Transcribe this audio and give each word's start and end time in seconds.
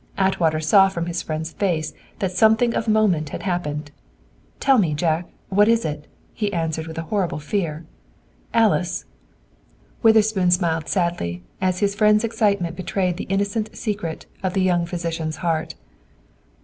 Atwater 0.17 0.59
saw 0.59 0.89
from 0.89 1.05
his 1.05 1.21
friend's 1.21 1.51
face 1.51 1.93
that 2.17 2.31
something 2.31 2.73
of 2.73 2.87
moment 2.87 3.29
had 3.29 3.43
happened. 3.43 3.91
"Tell 4.59 4.79
me, 4.79 4.95
Jack, 4.95 5.27
what 5.49 5.67
is 5.67 5.85
it?" 5.85 6.07
he 6.33 6.51
asked 6.51 6.87
with 6.87 6.97
a 6.97 7.03
horrible 7.03 7.37
fear. 7.37 7.85
"Alice?" 8.51 9.05
Witherspoon 10.01 10.49
smiled 10.49 10.87
sadly, 10.89 11.43
as 11.61 11.81
his 11.81 11.93
friend's 11.93 12.23
excitement 12.23 12.75
betrayed 12.75 13.17
the 13.17 13.25
innocent 13.29 13.77
secret 13.77 14.25
of 14.41 14.53
the 14.55 14.63
young 14.63 14.87
physician's 14.87 15.35
heart. 15.45 15.75